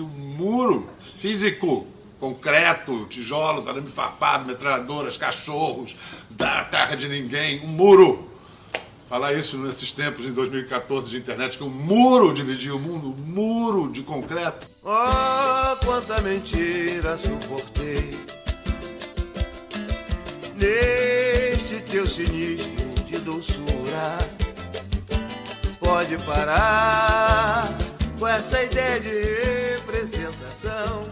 [0.00, 1.86] Um muro físico,
[2.18, 5.96] concreto, tijolos, arame farpado, metralhadoras, cachorros,
[6.30, 8.30] da terra de ninguém, um muro.
[9.06, 13.24] Falar isso nesses tempos, em 2014, de internet, que um muro dividia o mundo, um
[13.24, 14.66] muro de concreto.
[14.82, 18.18] Oh, quanta mentira suportei
[20.56, 24.18] neste teu cinismo de doçura.
[25.78, 27.72] Pode parar
[28.18, 29.55] com essa ideia de
[30.06, 31.02] representação.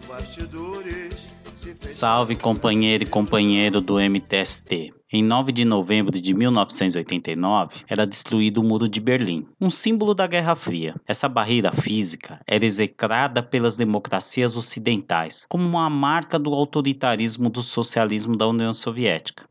[0.00, 1.36] Os bastidores.
[1.80, 4.92] Salve companheiro e companheiro do MTST.
[5.12, 10.26] Em 9 de novembro de 1989, era destruído o Muro de Berlim, um símbolo da
[10.26, 10.94] Guerra Fria.
[11.06, 18.36] Essa barreira física era execrada pelas democracias ocidentais como uma marca do autoritarismo do socialismo
[18.36, 19.44] da União Soviética.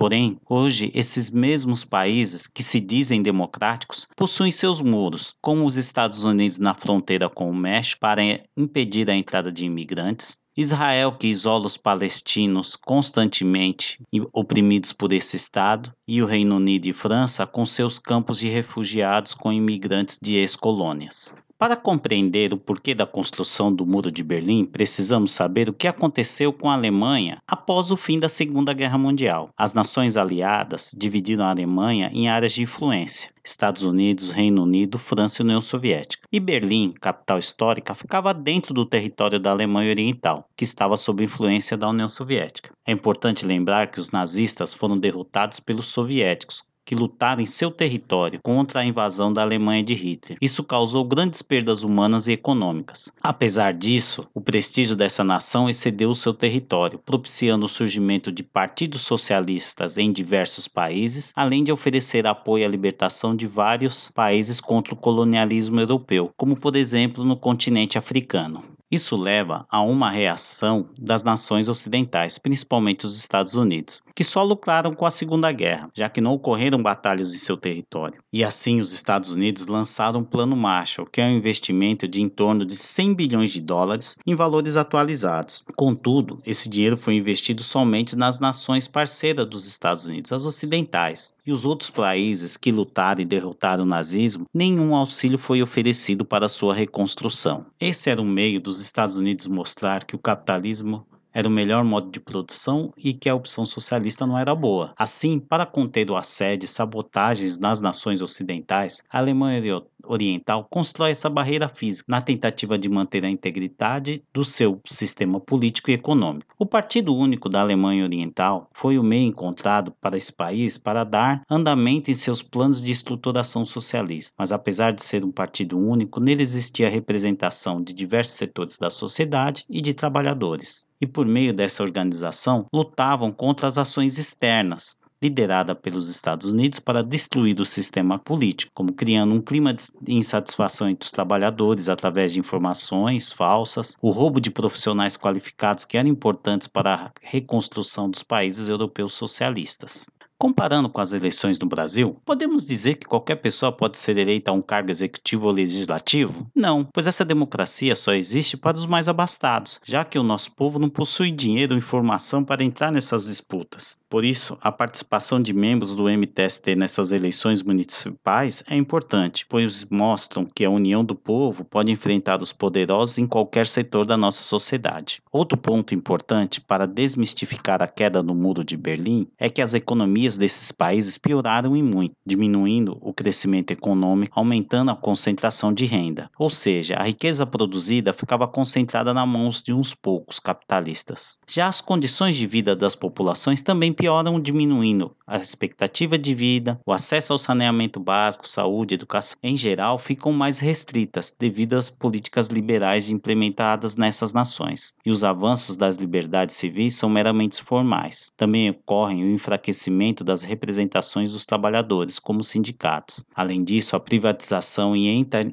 [0.00, 6.24] Porém, hoje, esses mesmos países que se dizem democráticos possuem seus muros, como os Estados
[6.24, 8.22] Unidos na fronteira com o México para
[8.56, 14.02] impedir a entrada de imigrantes, Israel, que isola os palestinos constantemente
[14.32, 19.34] oprimidos por esse Estado, e o Reino Unido e França, com seus campos de refugiados
[19.34, 21.34] com imigrantes de ex-colônias.
[21.60, 26.54] Para compreender o porquê da construção do Muro de Berlim, precisamos saber o que aconteceu
[26.54, 29.50] com a Alemanha após o fim da Segunda Guerra Mundial.
[29.58, 33.30] As nações aliadas dividiram a Alemanha em áreas de influência.
[33.44, 36.26] Estados Unidos, Reino Unido, França e União Soviética.
[36.32, 41.76] E Berlim, capital histórica, ficava dentro do território da Alemanha Oriental, que estava sob influência
[41.76, 42.70] da União Soviética.
[42.86, 48.40] É importante lembrar que os nazistas foram derrotados pelos soviéticos, que lutaram em seu território
[48.42, 50.38] contra a invasão da Alemanha de Hitler.
[50.40, 53.12] Isso causou grandes perdas humanas e econômicas.
[53.22, 59.02] Apesar disso, o prestígio dessa nação excedeu o seu território, propiciando o surgimento de partidos
[59.02, 64.96] socialistas em diversos países, além de oferecer apoio à libertação de vários países contra o
[64.96, 68.64] colonialismo europeu, como por exemplo no continente africano.
[68.90, 74.94] Isso leva a uma reação das nações ocidentais, principalmente os Estados Unidos, que só lucraram
[74.94, 78.20] com a Segunda Guerra, já que não ocorreram batalhas em seu território.
[78.32, 82.28] E assim, os Estados Unidos lançaram o Plano Marshall, que é um investimento de em
[82.28, 85.62] torno de 100 bilhões de dólares em valores atualizados.
[85.76, 91.32] Contudo, esse dinheiro foi investido somente nas nações parceiras dos Estados Unidos, as ocidentais.
[91.50, 96.48] E os outros países que lutaram e derrotaram o nazismo, nenhum auxílio foi oferecido para
[96.48, 97.66] sua reconstrução.
[97.80, 102.10] Esse era um meio dos Estados Unidos mostrar que o capitalismo era o melhor modo
[102.10, 104.92] de produção e que a opção socialista não era boa.
[104.96, 109.60] Assim, para conter o assédio e sabotagens nas nações ocidentais, a Alemanha
[110.04, 115.90] Oriental constrói essa barreira física na tentativa de manter a integridade do seu sistema político
[115.90, 116.54] e econômico.
[116.58, 121.42] O Partido Único da Alemanha Oriental foi o meio encontrado para esse país para dar
[121.48, 124.34] andamento em seus planos de estruturação socialista.
[124.38, 129.64] Mas apesar de ser um partido único, nele existia representação de diversos setores da sociedade
[129.68, 136.08] e de trabalhadores e, por meio dessa organização, lutavam contra as ações externas, liderada pelos
[136.08, 141.10] Estados Unidos para destruir o sistema político, como criando um clima de insatisfação entre os
[141.10, 147.10] trabalhadores através de informações falsas, o roubo de profissionais qualificados que eram importantes para a
[147.20, 150.10] reconstrução dos países europeus socialistas.
[150.40, 154.54] Comparando com as eleições no Brasil, podemos dizer que qualquer pessoa pode ser eleita a
[154.54, 156.50] um cargo executivo ou legislativo?
[156.54, 160.78] Não, pois essa democracia só existe para os mais abastados, já que o nosso povo
[160.78, 163.98] não possui dinheiro ou informação para entrar nessas disputas.
[164.08, 170.46] Por isso, a participação de membros do MTST nessas eleições municipais é importante, pois mostram
[170.46, 175.22] que a união do povo pode enfrentar os poderosos em qualquer setor da nossa sociedade.
[175.30, 180.29] Outro ponto importante para desmistificar a queda do Muro de Berlim é que as economias
[180.30, 186.30] economias desses países pioraram em muito, diminuindo o crescimento econômico, aumentando a concentração de renda.
[186.38, 191.38] Ou seja, a riqueza produzida ficava concentrada nas mãos de uns poucos capitalistas.
[191.48, 196.92] Já as condições de vida das populações também pioram, diminuindo a expectativa de vida, o
[196.92, 203.08] acesso ao saneamento básico, saúde, educação, em geral, ficam mais restritas devido às políticas liberais
[203.08, 204.92] implementadas nessas nações.
[205.04, 208.32] E os avanços das liberdades civis são meramente formais.
[208.36, 213.24] Também ocorre o enfraquecimento das representações dos trabalhadores como sindicatos.
[213.34, 215.08] Além disso, a privatização e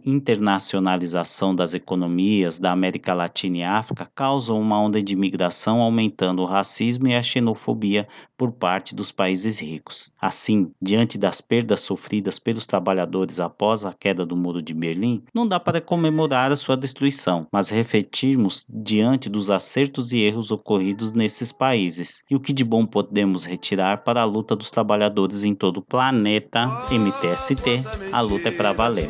[0.05, 6.45] internacionalização das economias da América Latina e África causam uma onda de imigração, aumentando o
[6.45, 10.11] racismo e a xenofobia por parte dos países ricos.
[10.21, 15.47] Assim, diante das perdas sofridas pelos trabalhadores após a queda do Muro de Berlim, não
[15.47, 21.51] dá para comemorar a sua destruição, mas refletirmos diante dos acertos e erros ocorridos nesses
[21.51, 25.77] países e o que de bom podemos retirar para a luta dos trabalhadores em todo
[25.77, 29.09] o planeta MTST, a luta é para valer.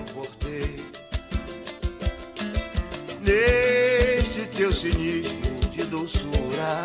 [3.27, 6.83] neste teu cinismo de doçura.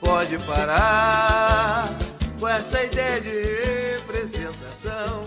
[0.00, 1.88] Pode parar
[2.38, 5.22] com essa ideia de representação.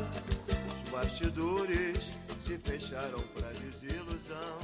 [0.84, 4.60] Os bastidores se fecharam pra desilusão.